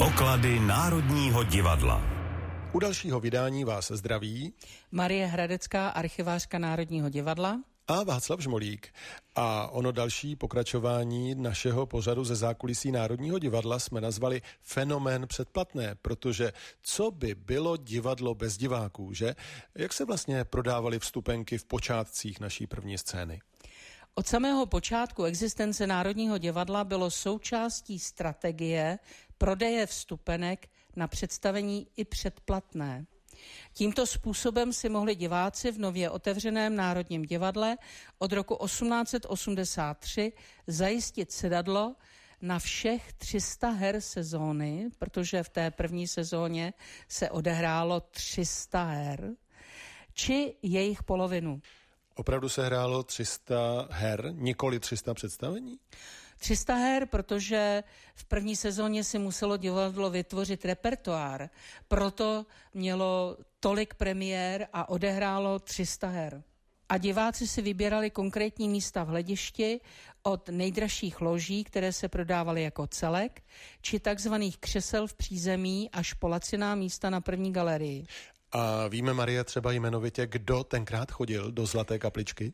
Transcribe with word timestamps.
Poklady 0.00 0.60
Národního 0.60 1.44
divadla. 1.44 2.02
U 2.72 2.78
dalšího 2.78 3.20
vydání 3.20 3.64
vás 3.64 3.90
zdraví 3.90 4.52
Marie 4.92 5.26
Hradecká, 5.26 5.88
archivářka 5.88 6.58
Národního 6.58 7.08
divadla 7.08 7.60
a 7.88 8.04
Václav 8.04 8.40
Žmolík. 8.40 8.88
A 9.36 9.68
ono 9.68 9.92
další 9.92 10.36
pokračování 10.36 11.34
našeho 11.34 11.86
pořadu 11.86 12.24
ze 12.24 12.36
zákulisí 12.36 12.92
Národního 12.92 13.38
divadla 13.38 13.78
jsme 13.78 14.00
nazvali 14.00 14.42
fenomén 14.62 15.26
předplatné, 15.26 15.94
protože 16.02 16.52
co 16.82 17.10
by 17.10 17.34
bylo 17.34 17.76
divadlo 17.76 18.34
bez 18.34 18.56
diváků, 18.56 19.14
že? 19.14 19.34
Jak 19.74 19.92
se 19.92 20.04
vlastně 20.04 20.44
prodávaly 20.44 20.98
vstupenky 20.98 21.58
v 21.58 21.64
počátcích 21.64 22.40
naší 22.40 22.66
první 22.66 22.98
scény? 22.98 23.40
Od 24.14 24.26
samého 24.26 24.66
počátku 24.66 25.24
existence 25.24 25.86
Národního 25.86 26.38
divadla 26.38 26.84
bylo 26.84 27.10
součástí 27.10 27.98
strategie 27.98 28.98
prodeje 29.40 29.86
vstupenek 29.86 30.68
na 30.96 31.08
představení 31.08 31.86
i 31.96 32.04
předplatné. 32.04 33.06
Tímto 33.72 34.06
způsobem 34.06 34.72
si 34.72 34.88
mohli 34.88 35.14
diváci 35.14 35.72
v 35.72 35.78
nově 35.78 36.10
otevřeném 36.10 36.76
Národním 36.76 37.22
divadle 37.22 37.76
od 38.18 38.32
roku 38.32 38.58
1883 38.64 40.32
zajistit 40.66 41.32
sedadlo 41.32 41.94
na 42.42 42.58
všech 42.58 43.12
300 43.12 43.70
her 43.70 44.00
sezóny, 44.00 44.88
protože 44.98 45.42
v 45.42 45.48
té 45.48 45.70
první 45.70 46.06
sezóně 46.08 46.72
se 47.08 47.30
odehrálo 47.30 48.00
300 48.00 48.84
her, 48.84 49.30
či 50.12 50.54
jejich 50.62 51.02
polovinu. 51.02 51.60
Opravdu 52.14 52.48
se 52.48 52.66
hrálo 52.66 53.02
300 53.02 53.88
her, 53.90 54.32
nikoli 54.34 54.80
300 54.80 55.14
představení? 55.14 55.78
300 56.40 56.74
her, 56.74 57.06
protože 57.06 57.84
v 58.14 58.24
první 58.24 58.56
sezóně 58.56 59.04
si 59.04 59.18
muselo 59.18 59.56
divadlo 59.56 60.10
vytvořit 60.10 60.64
repertoár, 60.64 61.50
proto 61.88 62.46
mělo 62.74 63.36
tolik 63.60 63.94
premiér 63.94 64.68
a 64.72 64.88
odehrálo 64.88 65.58
300 65.58 66.08
her. 66.08 66.42
A 66.88 66.98
diváci 66.98 67.46
si 67.46 67.62
vybírali 67.62 68.10
konkrétní 68.10 68.68
místa 68.68 69.04
v 69.04 69.08
hledišti 69.08 69.80
od 70.22 70.48
nejdražších 70.48 71.20
loží, 71.20 71.64
které 71.64 71.92
se 71.92 72.08
prodávaly 72.08 72.62
jako 72.62 72.86
celek, 72.86 73.42
či 73.82 74.00
takzvaných 74.00 74.58
křesel 74.58 75.06
v 75.06 75.14
přízemí 75.14 75.90
až 75.92 76.12
po 76.12 76.28
laciná 76.28 76.74
místa 76.74 77.10
na 77.10 77.20
první 77.20 77.52
galerii. 77.52 78.06
A 78.52 78.88
víme, 78.88 79.14
Marie, 79.14 79.44
třeba 79.44 79.72
jmenovitě, 79.72 80.26
kdo 80.26 80.64
tenkrát 80.64 81.10
chodil 81.10 81.52
do 81.52 81.66
Zlaté 81.66 81.98
kapličky? 81.98 82.52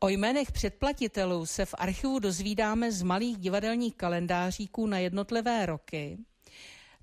O 0.00 0.08
jménech 0.08 0.52
předplatitelů 0.52 1.46
se 1.46 1.64
v 1.64 1.74
archivu 1.78 2.18
dozvídáme 2.18 2.92
z 2.92 3.02
malých 3.02 3.38
divadelních 3.38 3.94
kalendáříků 3.94 4.86
na 4.86 4.98
jednotlivé 4.98 5.66
roky. 5.66 6.18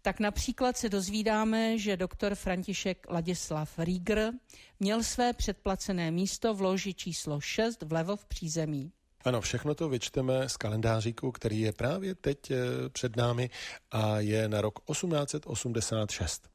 Tak 0.01 0.19
například 0.19 0.77
se 0.77 0.89
dozvídáme, 0.89 1.77
že 1.77 1.97
doktor 1.97 2.35
František 2.35 3.07
Ladislav 3.09 3.79
Rieger 3.79 4.31
měl 4.79 5.03
své 5.03 5.33
předplacené 5.33 6.11
místo 6.11 6.53
v 6.53 6.61
loži 6.61 6.93
číslo 6.93 7.41
6 7.41 7.81
vlevo 7.81 8.15
v 8.15 8.25
přízemí. 8.25 8.91
Ano, 9.25 9.41
všechno 9.41 9.75
to 9.75 9.89
vyčteme 9.89 10.49
z 10.49 10.57
kalendáříku, 10.57 11.31
který 11.31 11.59
je 11.59 11.73
právě 11.73 12.15
teď 12.15 12.51
eh, 12.51 12.57
před 12.89 13.15
námi 13.15 13.49
a 13.91 14.19
je 14.19 14.49
na 14.49 14.61
rok 14.61 14.79
1886. 14.91 16.49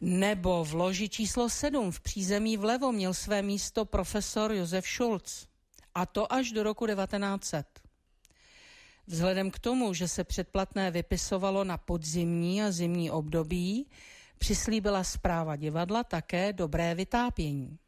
Nebo 0.00 0.64
v 0.64 0.74
loži 0.74 1.08
číslo 1.08 1.48
7 1.50 1.92
v 1.92 2.00
přízemí 2.00 2.56
vlevo 2.56 2.92
měl 2.92 3.14
své 3.14 3.42
místo 3.42 3.84
profesor 3.84 4.52
Josef 4.52 4.86
Schulz. 4.86 5.46
A 5.96 6.06
to 6.06 6.32
až 6.32 6.52
do 6.52 6.62
roku 6.62 6.86
1900. 6.86 7.66
Vzhledem 9.06 9.50
k 9.50 9.58
tomu, 9.58 9.94
že 9.94 10.08
se 10.08 10.24
předplatné 10.24 10.90
vypisovalo 10.90 11.64
na 11.64 11.78
podzimní 11.78 12.62
a 12.62 12.70
zimní 12.70 13.10
období, 13.10 13.86
přislíbila 14.38 15.04
zpráva 15.04 15.56
divadla 15.56 16.04
také 16.04 16.52
dobré 16.52 16.94
vytápění. 16.94 17.78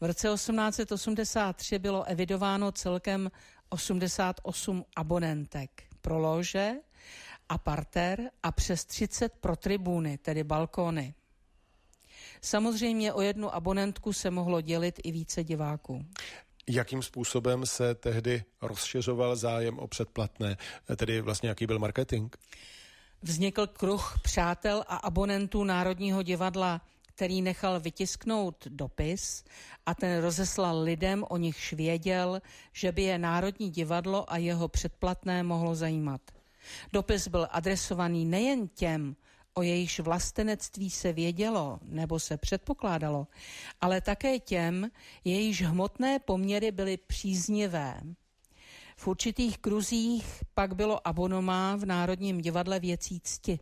V 0.00 0.04
roce 0.04 0.28
1883 0.28 1.78
bylo 1.78 2.04
evidováno 2.04 2.72
celkem 2.72 3.30
88 3.68 4.84
abonentek 4.96 5.82
pro 6.00 6.18
lože 6.18 6.72
a 7.48 7.58
parter 7.58 8.30
a 8.42 8.52
přes 8.52 8.84
30 8.84 9.32
pro 9.32 9.56
tribuny, 9.56 10.18
tedy 10.18 10.44
balkony. 10.44 11.14
Samozřejmě 12.42 13.12
o 13.12 13.20
jednu 13.20 13.54
abonentku 13.54 14.12
se 14.12 14.30
mohlo 14.30 14.60
dělit 14.60 15.00
i 15.04 15.12
více 15.12 15.44
diváků. 15.44 16.04
Jakým 16.68 17.02
způsobem 17.02 17.66
se 17.66 17.94
tehdy 17.94 18.44
rozšiřoval 18.62 19.36
zájem 19.36 19.78
o 19.78 19.86
předplatné, 19.86 20.56
tedy 20.96 21.20
vlastně 21.20 21.48
jaký 21.48 21.66
byl 21.66 21.78
marketing? 21.78 22.34
Vznikl 23.22 23.66
kruh 23.66 24.18
přátel 24.22 24.84
a 24.88 24.96
abonentů 24.96 25.64
Národního 25.64 26.22
divadla, 26.22 26.80
který 27.06 27.42
nechal 27.42 27.80
vytisknout 27.80 28.66
dopis 28.66 29.44
a 29.86 29.94
ten 29.94 30.22
rozeslal 30.22 30.82
lidem, 30.82 31.24
o 31.28 31.36
nichž 31.36 31.72
věděl, 31.72 32.42
že 32.72 32.92
by 32.92 33.02
je 33.02 33.18
Národní 33.18 33.70
divadlo 33.70 34.32
a 34.32 34.36
jeho 34.36 34.68
předplatné 34.68 35.42
mohlo 35.42 35.74
zajímat. 35.74 36.20
Dopis 36.92 37.28
byl 37.28 37.48
adresovaný 37.50 38.24
nejen 38.24 38.68
těm, 38.68 39.16
o 39.58 39.62
jejíž 39.62 40.00
vlastenectví 40.00 40.90
se 40.90 41.12
vědělo 41.12 41.78
nebo 41.82 42.20
se 42.20 42.36
předpokládalo, 42.36 43.26
ale 43.80 44.00
také 44.00 44.38
těm, 44.38 44.90
jejíž 45.24 45.62
hmotné 45.62 46.18
poměry 46.18 46.70
byly 46.70 46.96
příznivé. 46.96 48.00
V 48.96 49.06
určitých 49.08 49.58
kruzích 49.58 50.42
pak 50.54 50.74
bylo 50.74 51.08
abonomá 51.08 51.76
v 51.76 51.84
Národním 51.84 52.40
divadle 52.40 52.80
věcí 52.80 53.20
cti. 53.20 53.58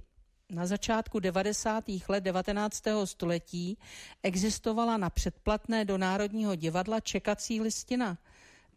Na 0.50 0.66
začátku 0.66 1.18
90. 1.20 1.84
let 2.08 2.20
19. 2.24 2.82
století 3.04 3.78
existovala 4.22 4.96
na 4.96 5.10
předplatné 5.10 5.84
do 5.84 5.98
Národního 5.98 6.54
divadla 6.54 7.00
čekací 7.00 7.60
listina. 7.60 8.18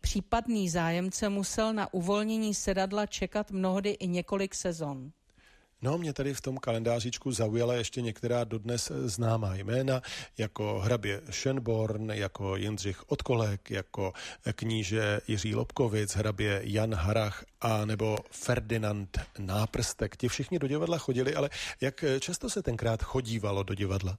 Případný 0.02 0.70
zájemce 0.70 1.30
musel 1.30 1.74
na 1.74 1.94
uvolnění 1.94 2.54
sedadla 2.54 3.06
čekat 3.06 3.52
mnohdy 3.52 3.90
i 3.90 4.08
několik 4.08 4.56
sezon. 4.56 5.12
No, 5.82 5.98
mě 5.98 6.14
tady 6.14 6.34
v 6.34 6.42
tom 6.42 6.58
kalendářičku 6.58 7.32
zaujala 7.32 7.74
ještě 7.74 8.02
některá 8.02 8.44
dodnes 8.44 8.92
známá 9.06 9.56
jména, 9.56 10.02
jako 10.38 10.80
hrabě 10.80 11.22
Schönborn, 11.30 12.12
jako 12.14 12.56
Jindřich 12.56 13.12
Odkolek, 13.12 13.72
jako 13.72 14.14
kníže 14.54 15.20
Jiří 15.28 15.56
Lobkovic, 15.56 16.16
hrabě 16.16 16.62
Jan 16.64 16.96
Harach 16.96 17.46
a 17.62 17.86
nebo 17.86 18.18
Ferdinand 18.32 19.20
Náprstek. 19.40 20.18
Ti 20.18 20.28
všichni 20.28 20.60
do 20.60 20.68
divadla 20.68 20.98
chodili, 20.98 21.36
ale 21.36 21.50
jak 21.82 22.04
často 22.20 22.50
se 22.50 22.64
tenkrát 22.64 23.04
chodívalo 23.04 23.64
do 23.64 23.74
divadla? 23.74 24.18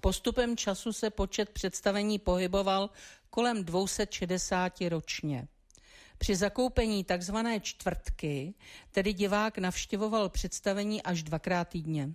Postupem 0.00 0.56
času 0.56 0.92
se 0.92 1.10
počet 1.10 1.50
představení 1.50 2.18
pohyboval 2.18 2.90
kolem 3.30 3.64
260 3.64 4.72
ročně. 4.88 5.48
Při 6.20 6.36
zakoupení 6.36 7.04
takzvané 7.04 7.60
čtvrtky 7.60 8.54
tedy 8.92 9.12
divák 9.12 9.58
navštěvoval 9.58 10.28
představení 10.28 11.02
až 11.02 11.22
dvakrát 11.22 11.68
týdně. 11.68 12.10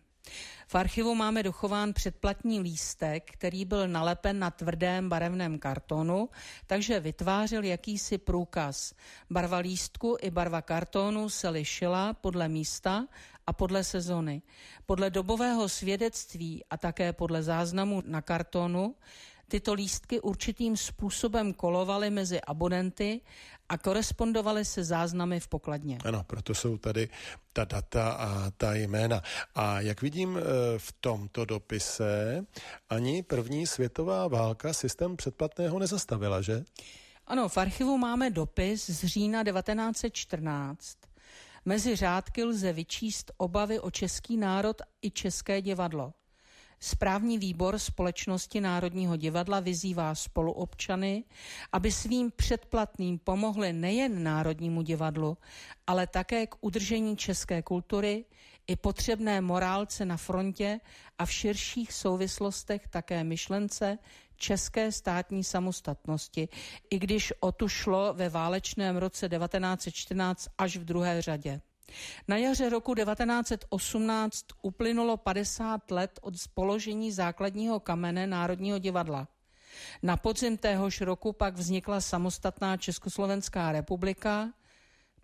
V 0.67 0.75
archivu 0.75 1.15
máme 1.15 1.43
dochován 1.43 1.93
předplatní 1.93 2.59
lístek, 2.59 3.31
který 3.31 3.65
byl 3.65 3.87
nalepen 3.87 4.39
na 4.39 4.51
tvrdém 4.51 5.09
barevném 5.09 5.59
kartonu, 5.59 6.29
takže 6.67 6.99
vytvářel 6.99 7.63
jakýsi 7.63 8.17
průkaz. 8.17 8.93
Barva 9.29 9.57
lístku 9.57 10.17
i 10.21 10.31
barva 10.31 10.61
kartonu 10.61 11.29
se 11.29 11.49
lišila 11.49 12.13
podle 12.13 12.47
místa 12.47 13.07
a 13.47 13.53
podle 13.53 13.83
sezony. 13.83 14.41
Podle 14.85 15.09
dobového 15.09 15.69
svědectví 15.69 16.63
a 16.69 16.77
také 16.77 17.13
podle 17.13 17.43
záznamu 17.43 18.03
na 18.05 18.21
kartonu 18.21 18.95
tyto 19.47 19.73
lístky 19.73 20.19
určitým 20.21 20.77
způsobem 20.77 21.53
kolovaly 21.53 22.09
mezi 22.09 22.41
abonenty 22.41 23.21
a 23.69 23.77
korespondovaly 23.77 24.65
se 24.65 24.83
záznamy 24.83 25.39
v 25.39 25.47
pokladně. 25.47 25.97
Ano, 26.05 26.23
proto 26.27 26.53
jsou 26.53 26.77
tady 26.77 27.09
ta 27.53 27.65
data 27.65 28.09
a 28.09 28.51
ta 28.51 28.73
jména. 28.75 29.21
A 29.55 29.81
jak 29.81 30.01
vidím 30.01 30.37
eh, 30.37 30.41
v 30.77 30.91
tomto 30.99 31.45
dopise, 31.45 32.45
ani 32.89 33.23
první 33.23 33.67
světová 33.67 34.27
válka 34.27 34.73
systém 34.73 35.17
předplatného 35.17 35.79
nezastavila, 35.79 36.41
že? 36.41 36.63
Ano, 37.27 37.49
v 37.49 37.57
archivu 37.57 37.97
máme 37.97 38.29
dopis 38.29 38.89
z 38.89 39.05
října 39.05 39.43
1914. 39.43 40.97
Mezi 41.65 41.95
řádky 41.95 42.43
lze 42.43 42.73
vyčíst 42.73 43.31
obavy 43.37 43.79
o 43.79 43.91
český 43.91 44.37
národ 44.37 44.81
i 45.01 45.11
české 45.11 45.61
divadlo. 45.61 46.13
Správní 46.79 47.37
výbor 47.37 47.79
Společnosti 47.79 48.61
Národního 48.61 49.15
divadla 49.15 49.59
vyzývá 49.59 50.15
spoluobčany, 50.15 51.23
aby 51.71 51.91
svým 51.91 52.31
předplatným 52.35 53.19
pomohli 53.19 53.73
nejen 53.73 54.23
Národnímu 54.23 54.81
divadlu, 54.81 55.37
ale 55.87 56.07
také 56.07 56.47
k 56.47 56.55
udržení 56.61 57.17
české 57.17 57.61
kultury 57.61 58.25
i 58.67 58.75
potřebné 58.75 59.41
morálce 59.41 60.05
na 60.05 60.17
frontě 60.17 60.79
a 61.17 61.25
v 61.25 61.31
širších 61.31 61.93
souvislostech 61.93 62.87
také 62.87 63.23
myšlence 63.23 63.97
české 64.37 64.91
státní 64.91 65.43
samostatnosti, 65.43 66.49
i 66.89 66.99
když 66.99 67.33
o 67.39 67.51
tu 67.51 67.67
šlo 67.67 68.13
ve 68.13 68.29
válečném 68.29 68.97
roce 68.97 69.29
1914 69.29 70.47
až 70.57 70.77
v 70.77 70.85
druhé 70.85 71.21
řadě. 71.21 71.61
Na 72.27 72.37
jaře 72.37 72.69
roku 72.69 72.95
1918 72.95 74.45
uplynulo 74.61 75.17
50 75.17 75.91
let 75.91 76.19
od 76.21 76.37
spoložení 76.37 77.11
základního 77.11 77.79
kamene 77.79 78.27
Národního 78.27 78.77
divadla. 78.79 79.27
Na 80.03 80.17
podzim 80.17 80.57
téhož 80.57 81.01
roku 81.01 81.33
pak 81.33 81.55
vznikla 81.55 82.01
samostatná 82.01 82.77
Československá 82.77 83.71
republika. 83.71 84.49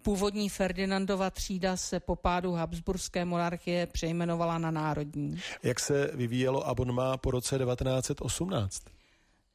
Původní 0.01 0.49
Ferdinandova 0.49 1.29
třída 1.29 1.77
se 1.77 1.99
po 1.99 2.15
pádu 2.15 2.51
Habsburské 2.51 3.25
monarchie 3.25 3.87
přejmenovala 3.87 4.57
na 4.57 4.71
národní. 4.71 5.39
Jak 5.63 5.79
se 5.79 6.11
vyvíjelo 6.13 6.67
abonma 6.67 7.17
po 7.17 7.31
roce 7.31 7.57
1918? 7.57 8.81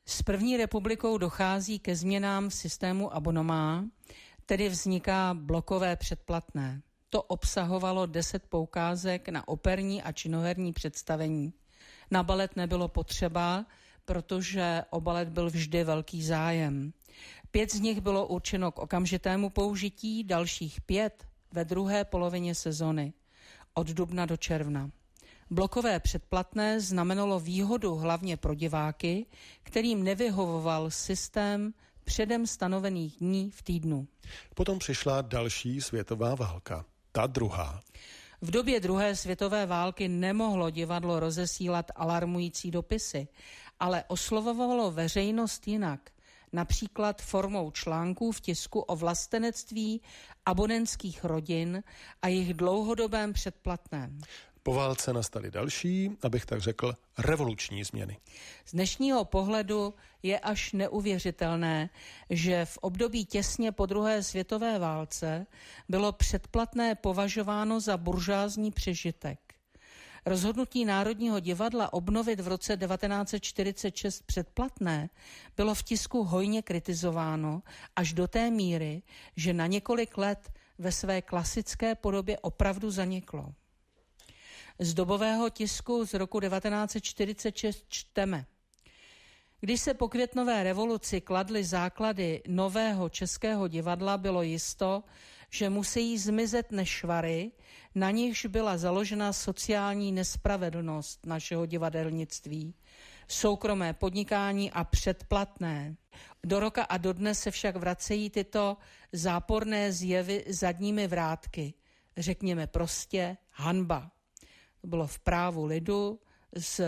S 0.06 0.22
první 0.22 0.56
republikou 0.56 1.18
dochází 1.18 1.78
ke 1.78 1.96
změnám 1.96 2.48
v 2.48 2.54
systému 2.54 3.14
abonomá, 3.14 3.84
tedy 4.46 4.68
vzniká 4.68 5.34
blokové 5.34 5.96
předplatné. 5.96 6.82
To 7.10 7.22
obsahovalo 7.22 8.06
deset 8.06 8.42
poukázek 8.48 9.28
na 9.28 9.48
operní 9.48 10.02
a 10.02 10.12
činoherní 10.12 10.72
představení. 10.72 11.52
Na 12.10 12.22
balet 12.22 12.56
nebylo 12.56 12.88
potřeba, 12.88 13.66
protože 14.04 14.82
o 14.90 15.00
balet 15.00 15.28
byl 15.28 15.50
vždy 15.50 15.84
velký 15.84 16.22
zájem. 16.24 16.92
Pět 17.50 17.72
z 17.72 17.80
nich 17.80 18.00
bylo 18.00 18.26
určeno 18.26 18.72
k 18.72 18.78
okamžitému 18.78 19.50
použití, 19.50 20.24
dalších 20.24 20.80
pět 20.80 21.26
ve 21.52 21.64
druhé 21.64 22.04
polovině 22.04 22.54
sezony, 22.54 23.12
od 23.74 23.86
dubna 23.86 24.26
do 24.26 24.36
června. 24.36 24.90
Blokové 25.50 26.00
předplatné 26.00 26.80
znamenalo 26.80 27.40
výhodu 27.40 27.94
hlavně 27.94 28.36
pro 28.36 28.54
diváky, 28.54 29.26
kterým 29.62 30.04
nevyhovoval 30.04 30.90
systém 30.90 31.74
předem 32.04 32.46
stanovených 32.46 33.16
dní 33.18 33.50
v 33.50 33.62
týdnu. 33.62 34.08
Potom 34.54 34.78
přišla 34.78 35.22
další 35.22 35.80
světová 35.80 36.34
válka, 36.34 36.84
ta 37.16 37.26
druhá. 37.26 37.80
V 38.40 38.50
době 38.50 38.80
druhé 38.80 39.16
světové 39.16 39.66
války 39.66 40.08
nemohlo 40.08 40.70
divadlo 40.70 41.20
rozesílat 41.20 41.90
alarmující 41.96 42.70
dopisy, 42.70 43.28
ale 43.80 44.04
oslovovalo 44.08 44.90
veřejnost 44.90 45.68
jinak, 45.68 46.10
například 46.52 47.22
formou 47.22 47.70
článků 47.70 48.32
v 48.32 48.40
tisku 48.40 48.80
o 48.80 48.96
vlastenectví 48.96 50.00
abonentských 50.46 51.24
rodin 51.24 51.82
a 52.22 52.28
jejich 52.28 52.54
dlouhodobém 52.54 53.32
předplatném. 53.32 54.18
Po 54.66 54.74
válce 54.74 55.12
nastaly 55.12 55.50
další, 55.50 56.10
abych 56.22 56.46
tak 56.46 56.60
řekl, 56.60 56.94
revoluční 57.18 57.84
změny. 57.84 58.18
Z 58.64 58.72
dnešního 58.72 59.24
pohledu 59.24 59.94
je 60.22 60.38
až 60.38 60.72
neuvěřitelné, 60.72 61.90
že 62.30 62.64
v 62.64 62.78
období 62.78 63.24
těsně 63.24 63.72
po 63.72 63.86
druhé 63.86 64.22
světové 64.22 64.78
válce 64.78 65.46
bylo 65.88 66.12
předplatné 66.12 66.94
považováno 66.94 67.80
za 67.80 67.96
buržázní 67.96 68.70
přežitek. 68.70 69.38
Rozhodnutí 70.26 70.84
Národního 70.84 71.40
divadla 71.40 71.92
obnovit 71.92 72.40
v 72.40 72.48
roce 72.48 72.76
1946 72.76 74.22
předplatné 74.26 75.10
bylo 75.56 75.74
v 75.74 75.82
tisku 75.82 76.24
hojně 76.24 76.62
kritizováno 76.62 77.62
až 77.96 78.12
do 78.12 78.28
té 78.28 78.50
míry, 78.50 79.02
že 79.36 79.52
na 79.52 79.66
několik 79.66 80.18
let 80.18 80.52
ve 80.78 80.92
své 80.92 81.22
klasické 81.22 81.94
podobě 81.94 82.38
opravdu 82.38 82.90
zaniklo. 82.90 83.54
Z 84.78 84.94
dobového 84.94 85.50
tisku 85.50 86.04
z 86.04 86.14
roku 86.14 86.40
1946 86.40 87.84
čteme. 87.88 88.46
Když 89.60 89.80
se 89.80 89.94
po 89.94 90.08
květnové 90.08 90.62
revoluci 90.62 91.20
kladly 91.20 91.64
základy 91.64 92.42
nového 92.48 93.08
českého 93.08 93.68
divadla, 93.68 94.18
bylo 94.18 94.42
jisto, 94.42 95.04
že 95.50 95.70
musí 95.70 96.18
zmizet 96.18 96.72
nešvary, 96.72 97.50
na 97.94 98.10
nichž 98.10 98.46
byla 98.46 98.78
založena 98.78 99.32
sociální 99.32 100.12
nespravedlnost 100.12 101.26
našeho 101.26 101.66
divadelnictví, 101.66 102.74
soukromé 103.28 103.92
podnikání 103.92 104.72
a 104.72 104.84
předplatné. 104.84 105.96
Do 106.44 106.60
roka 106.60 106.82
a 106.82 106.96
do 106.96 107.12
dne 107.12 107.34
se 107.34 107.50
však 107.50 107.76
vracejí 107.76 108.30
tyto 108.30 108.76
záporné 109.12 109.92
zjevy 109.92 110.44
zadními 110.48 111.06
vrátky. 111.06 111.74
Řekněme 112.16 112.66
prostě 112.66 113.36
hanba. 113.50 114.10
Bylo 114.86 115.06
v 115.06 115.18
právu 115.18 115.64
lidu 115.64 116.20
z 116.56 116.80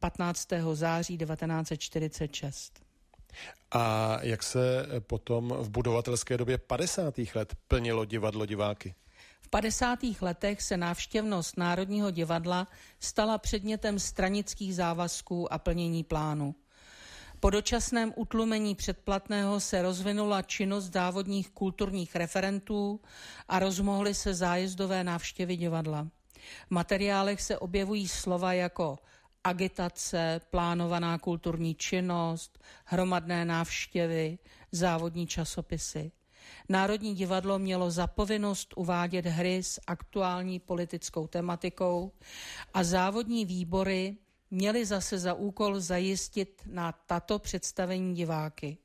15. 0.00 0.48
září 0.72 1.18
1946. 1.18 2.82
A 3.72 4.18
jak 4.22 4.42
se 4.42 4.86
potom 5.00 5.54
v 5.58 5.68
budovatelské 5.70 6.36
době 6.38 6.58
50. 6.58 7.14
let 7.34 7.54
plnilo 7.68 8.04
divadlo 8.04 8.46
diváky? 8.46 8.94
V 9.40 9.48
50. 9.48 9.98
letech 10.20 10.62
se 10.62 10.76
návštěvnost 10.76 11.56
Národního 11.56 12.10
divadla 12.10 12.68
stala 13.00 13.38
předmětem 13.38 13.98
stranických 13.98 14.74
závazků 14.74 15.52
a 15.52 15.58
plnění 15.58 16.04
plánu. 16.04 16.54
Po 17.40 17.50
dočasném 17.50 18.12
utlumení 18.16 18.74
předplatného 18.74 19.60
se 19.60 19.82
rozvinula 19.82 20.42
činnost 20.42 20.92
závodních 20.92 21.50
kulturních 21.50 22.16
referentů 22.16 23.00
a 23.48 23.58
rozmohly 23.58 24.14
se 24.14 24.34
zájezdové 24.34 25.04
návštěvy 25.04 25.56
divadla. 25.56 26.08
V 26.66 26.70
materiálech 26.70 27.40
se 27.42 27.58
objevují 27.58 28.08
slova 28.08 28.52
jako 28.52 28.98
agitace, 29.44 30.40
plánovaná 30.50 31.18
kulturní 31.18 31.74
činnost, 31.74 32.58
hromadné 32.84 33.44
návštěvy, 33.44 34.38
závodní 34.72 35.26
časopisy. 35.26 36.12
Národní 36.68 37.14
divadlo 37.14 37.58
mělo 37.58 37.90
zapovinnost 37.90 38.74
uvádět 38.76 39.26
hry 39.26 39.62
s 39.62 39.80
aktuální 39.86 40.60
politickou 40.60 41.26
tematikou 41.26 42.12
a 42.74 42.84
závodní 42.84 43.44
výbory 43.44 44.16
měly 44.50 44.86
zase 44.86 45.18
za 45.18 45.34
úkol 45.34 45.80
zajistit 45.80 46.62
na 46.66 46.92
tato 46.92 47.38
představení 47.38 48.14
diváky. 48.14 48.78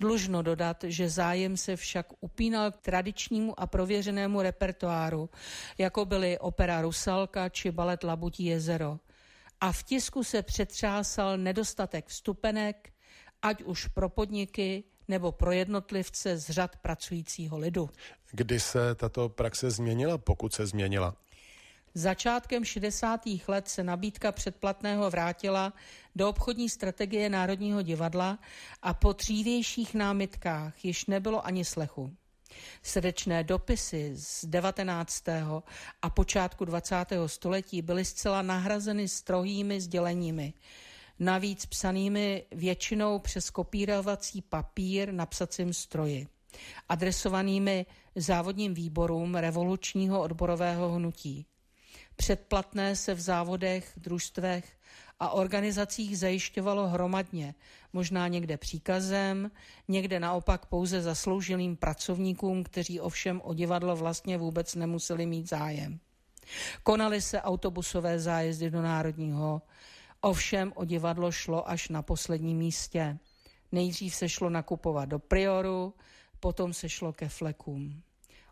Dlužno 0.00 0.42
dodat, 0.42 0.84
že 0.88 1.08
zájem 1.10 1.56
se 1.56 1.76
však 1.76 2.06
upínal 2.20 2.70
k 2.70 2.76
tradičnímu 2.76 3.60
a 3.60 3.66
prověřenému 3.66 4.42
repertoáru, 4.42 5.30
jako 5.78 6.04
byly 6.04 6.38
opera 6.38 6.82
Rusalka 6.82 7.48
či 7.48 7.70
balet 7.70 8.04
Labutí 8.04 8.44
jezero. 8.44 8.98
A 9.60 9.72
v 9.72 9.82
tisku 9.82 10.24
se 10.24 10.42
přetřásal 10.42 11.38
nedostatek 11.38 12.06
vstupenek, 12.06 12.90
ať 13.42 13.62
už 13.62 13.86
pro 13.86 14.08
podniky 14.08 14.84
nebo 15.08 15.32
pro 15.32 15.52
jednotlivce 15.52 16.38
z 16.38 16.50
řad 16.50 16.76
pracujícího 16.76 17.58
lidu. 17.58 17.90
Kdy 18.32 18.60
se 18.60 18.94
tato 18.94 19.28
praxe 19.28 19.70
změnila, 19.70 20.18
pokud 20.18 20.54
se 20.54 20.66
změnila? 20.66 21.16
Začátkem 21.96 22.64
60. 22.64 23.20
let 23.48 23.68
se 23.68 23.84
nabídka 23.84 24.32
předplatného 24.32 25.10
vrátila 25.10 25.72
do 26.16 26.28
obchodní 26.28 26.68
strategie 26.68 27.30
Národního 27.30 27.82
divadla 27.82 28.38
a 28.82 28.94
po 28.94 29.12
dřívějších 29.12 29.94
námitkách 29.94 30.84
již 30.84 31.06
nebylo 31.06 31.46
ani 31.46 31.64
slechu. 31.64 32.16
Srdečné 32.82 33.44
dopisy 33.44 34.12
z 34.14 34.44
19. 34.44 35.24
a 36.02 36.10
počátku 36.10 36.64
20. 36.64 36.96
století 37.26 37.82
byly 37.82 38.04
zcela 38.04 38.42
nahrazeny 38.42 39.08
strohými 39.08 39.80
sděleními, 39.80 40.52
navíc 41.18 41.66
psanými 41.66 42.44
většinou 42.52 43.18
přes 43.18 43.50
kopírovací 43.50 44.42
papír 44.42 45.12
na 45.12 45.26
psacím 45.26 45.72
stroji, 45.72 46.26
adresovanými 46.88 47.86
závodním 48.16 48.74
výborům 48.74 49.34
revolučního 49.34 50.22
odborového 50.22 50.92
hnutí. 50.92 51.46
Předplatné 52.16 52.96
se 52.96 53.14
v 53.14 53.20
závodech, 53.20 53.92
družstvech 53.96 54.76
a 55.20 55.30
organizacích 55.30 56.18
zajišťovalo 56.18 56.88
hromadně, 56.88 57.54
možná 57.92 58.28
někde 58.28 58.56
příkazem, 58.56 59.50
někde 59.88 60.20
naopak 60.20 60.66
pouze 60.66 61.02
zasloužilým 61.02 61.76
pracovníkům, 61.76 62.64
kteří 62.64 63.00
ovšem 63.00 63.40
o 63.44 63.54
divadlo 63.54 63.96
vlastně 63.96 64.38
vůbec 64.38 64.74
nemuseli 64.74 65.26
mít 65.26 65.48
zájem. 65.48 66.00
Konaly 66.82 67.22
se 67.22 67.42
autobusové 67.42 68.18
zájezdy 68.18 68.70
do 68.70 68.82
Národního, 68.82 69.62
ovšem 70.20 70.72
o 70.76 70.84
divadlo 70.84 71.32
šlo 71.32 71.68
až 71.68 71.88
na 71.88 72.02
posledním 72.02 72.58
místě. 72.58 73.18
Nejdřív 73.72 74.14
se 74.14 74.28
šlo 74.28 74.50
nakupovat 74.50 75.04
do 75.08 75.18
Prioru, 75.18 75.94
potom 76.40 76.72
se 76.72 76.88
šlo 76.88 77.12
ke 77.12 77.28
flekům. 77.28 78.02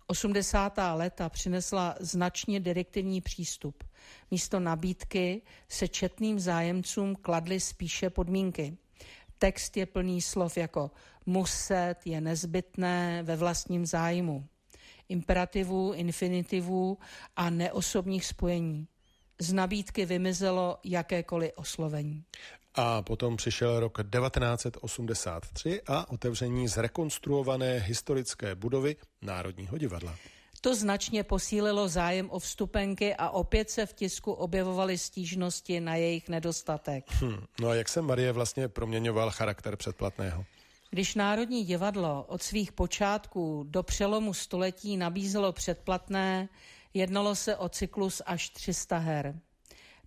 80. 0.06 0.78
léta 0.94 1.28
přinesla 1.28 1.94
značně 2.00 2.60
direktivní 2.60 3.20
přístup. 3.20 3.84
Místo 4.30 4.60
nabídky 4.60 5.42
se 5.68 5.88
četným 5.88 6.40
zájemcům 6.40 7.16
kladly 7.16 7.60
spíše 7.60 8.10
podmínky. 8.10 8.76
Text 9.38 9.76
je 9.76 9.86
plný 9.86 10.22
slov 10.22 10.56
jako 10.56 10.90
muset, 11.26 11.96
je 12.04 12.20
nezbytné, 12.20 13.22
ve 13.22 13.36
vlastním 13.36 13.86
zájmu. 13.86 14.46
Imperativů, 15.08 15.92
infinitivů 15.92 16.98
a 17.36 17.50
neosobních 17.50 18.26
spojení. 18.26 18.88
Z 19.38 19.52
nabídky 19.52 20.06
vymizelo 20.06 20.78
jakékoliv 20.84 21.52
oslovení. 21.54 22.24
A 22.74 23.02
potom 23.02 23.36
přišel 23.36 23.80
rok 23.80 23.98
1983 23.98 25.82
a 25.86 26.10
otevření 26.10 26.68
zrekonstruované 26.68 27.78
historické 27.78 28.54
budovy 28.54 28.96
Národního 29.22 29.78
divadla. 29.78 30.16
To 30.60 30.74
značně 30.74 31.24
posílilo 31.24 31.88
zájem 31.88 32.30
o 32.30 32.38
vstupenky 32.38 33.14
a 33.14 33.30
opět 33.30 33.70
se 33.70 33.86
v 33.86 33.92
tisku 33.92 34.32
objevovaly 34.32 34.98
stížnosti 34.98 35.80
na 35.80 35.96
jejich 35.96 36.28
nedostatek. 36.28 37.04
Hmm. 37.08 37.44
No 37.60 37.68
a 37.68 37.74
jak 37.74 37.88
se 37.88 38.02
Marie 38.02 38.32
vlastně 38.32 38.68
proměňoval 38.68 39.30
charakter 39.30 39.76
předplatného? 39.76 40.44
Když 40.90 41.14
Národní 41.14 41.64
divadlo 41.64 42.24
od 42.28 42.42
svých 42.42 42.72
počátků 42.72 43.64
do 43.68 43.82
přelomu 43.82 44.34
století 44.34 44.96
nabízelo 44.96 45.52
předplatné, 45.52 46.48
jednalo 46.94 47.34
se 47.34 47.56
o 47.56 47.68
cyklus 47.68 48.22
až 48.26 48.50
300 48.50 48.98
her. 48.98 49.40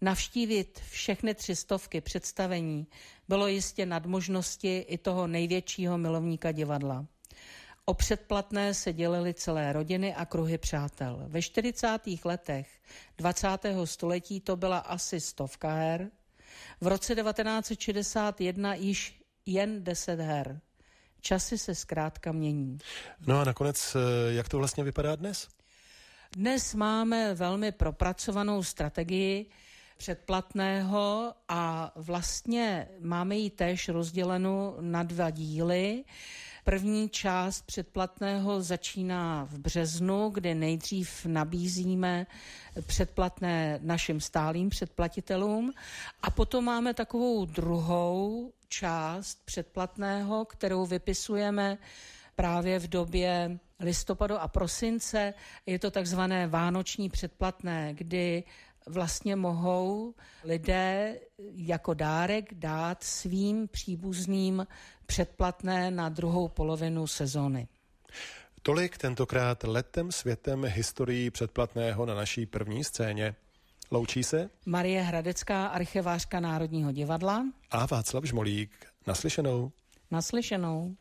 Navštívit 0.06 0.82
všechny 0.90 1.36
tři 1.36 1.56
stovky 1.56 2.02
představení 2.02 2.88
bylo 3.28 3.48
jistě 3.48 3.86
nad 3.86 4.06
možnosti 4.06 4.78
i 4.78 4.98
toho 4.98 5.28
největšího 5.28 5.98
milovníka 5.98 6.52
divadla. 6.52 7.06
O 7.86 7.94
předplatné 7.94 8.74
se 8.74 8.94
dělily 8.94 9.34
celé 9.34 9.74
rodiny 9.74 10.16
a 10.16 10.26
kruhy 10.26 10.58
přátel. 10.58 11.24
Ve 11.28 11.42
40. 11.42 11.88
letech 12.26 12.68
20. 13.18 13.48
století 13.86 14.40
to 14.42 14.56
byla 14.56 14.78
asi 14.78 15.20
stovka 15.22 15.74
her, 15.74 16.12
v 16.82 16.88
roce 16.88 17.16
1961 17.16 18.74
již 18.74 19.22
jen 19.46 19.84
10 19.84 20.20
her. 20.20 20.60
Časy 21.22 21.58
se 21.58 21.76
zkrátka 21.76 22.32
mění. 22.32 22.78
No 23.28 23.40
a 23.40 23.44
nakonec, 23.44 23.96
eh, 23.96 24.34
jak 24.34 24.50
to 24.50 24.58
vlastně 24.58 24.84
vypadá 24.84 25.16
dnes? 25.16 25.48
Dnes 26.36 26.74
máme 26.76 27.34
velmi 27.34 27.72
propracovanou 27.72 28.64
strategii 28.64 29.50
předplatného 29.98 31.34
a 31.50 31.92
vlastně 31.96 32.88
máme 33.00 33.36
ji 33.36 33.50
též 33.50 33.90
rozdělenou 33.90 34.76
na 34.82 35.04
dva 35.04 35.30
díly. 35.30 36.04
První 36.64 37.10
část 37.10 37.62
předplatného 37.62 38.62
začíná 38.62 39.44
v 39.52 39.58
březnu, 39.60 40.30
kde 40.30 40.56
nejdřív 40.56 41.26
nabízíme 41.26 42.28
předplatné 42.88 43.80
našim 43.82 44.22
stálým 44.22 44.70
předplatitelům 44.70 45.74
a 46.22 46.30
potom 46.32 46.66
máme 46.66 46.94
takovou 46.94 47.46
druhou 47.46 48.52
část 48.68 49.46
předplatného, 49.46 50.46
kterou 50.46 50.86
vypisujeme 50.86 51.78
právě 52.36 52.80
v 52.80 52.88
době 52.88 53.58
listopadu 53.80 54.36
a 54.36 54.48
prosince. 54.48 55.34
Je 55.66 55.80
to 55.80 55.92
takzvané 55.92 56.48
vánoční 56.48 57.10
předplatné, 57.10 57.94
kdy 57.94 58.44
vlastně 58.90 59.36
mohou 59.36 60.14
lidé 60.44 61.20
jako 61.56 61.94
dárek 61.94 62.54
dát 62.54 63.04
svým 63.04 63.68
příbuzným 63.68 64.68
předplatné 65.06 65.92
na 65.92 66.10
druhou 66.10 66.48
polovinu 66.48 67.08
sezóny. 67.08 67.68
Tolik 68.62 68.98
tentokrát 68.98 69.64
letem 69.64 70.12
světem 70.12 70.66
historií 70.66 71.32
předplatného 71.32 72.06
na 72.06 72.16
naší 72.16 72.46
první 72.46 72.84
scéně. 72.84 73.36
Loučí 73.92 74.24
se 74.24 74.50
Marie 74.66 75.02
Hradecká, 75.02 75.68
archivářka 75.68 76.40
Národního 76.40 76.92
divadla 76.92 77.46
a 77.72 77.86
Václav 77.86 78.24
Žmolík. 78.24 78.72
Naslyšenou. 79.08 79.72
Naslyšenou. 80.12 80.96